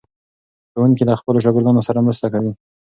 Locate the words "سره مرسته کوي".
1.87-2.51